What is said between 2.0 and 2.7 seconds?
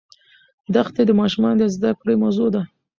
موضوع ده.